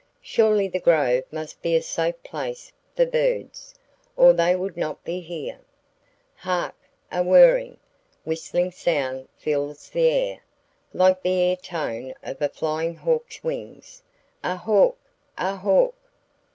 Surely 0.23 0.67
the 0.67 0.79
grove 0.79 1.25
must 1.31 1.61
be 1.61 1.75
a 1.75 1.81
safe 1.83 2.23
place 2.23 2.71
for 2.95 3.05
birds, 3.05 3.75
or 4.17 4.33
they 4.33 4.55
would 4.55 4.75
not 4.75 5.03
be 5.03 5.19
here. 5.19 5.59
Hark! 6.37 6.73
A 7.11 7.21
whirring, 7.21 7.77
whistling 8.23 8.71
sound 8.71 9.27
fills 9.37 9.89
the 9.91 10.07
air, 10.09 10.39
like 10.91 11.21
the 11.21 11.39
air 11.39 11.55
tone 11.55 12.15
of 12.23 12.41
a 12.41 12.49
flying 12.49 12.95
hawk's 12.95 13.43
wings. 13.43 14.01
A 14.43 14.55
hawk! 14.55 14.97
A 15.37 15.55
hawk! 15.57 15.93